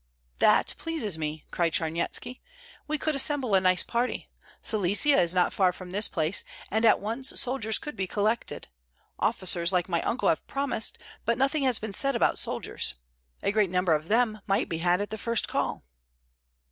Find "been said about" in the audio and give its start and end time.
11.77-12.39